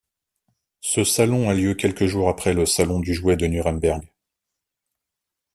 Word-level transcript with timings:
Ce 0.79 1.03
salon 1.03 1.47
a 1.47 1.53
lieu 1.53 1.75
quelques 1.75 2.07
jours 2.07 2.27
après 2.29 2.55
le 2.55 2.65
Salon 2.65 2.99
du 3.01 3.13
jouet 3.13 3.37
de 3.37 3.45
Nuremberg. 3.45 4.03